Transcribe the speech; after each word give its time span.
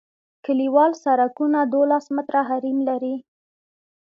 کلیوال 0.45 0.91
سرکونه 1.03 1.59
دولس 1.73 2.05
متره 2.15 2.41
حریم 2.49 2.77
لري 2.87 3.15